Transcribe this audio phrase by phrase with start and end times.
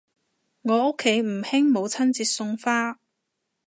[0.63, 2.97] 我屋企唔興母親節送花